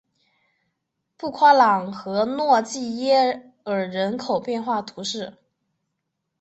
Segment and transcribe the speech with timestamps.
[1.15, 5.37] 布夸朗和诺济耶尔人口变化图示